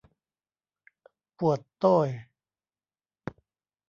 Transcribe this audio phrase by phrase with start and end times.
[1.37, 2.07] ปวดโต้ย!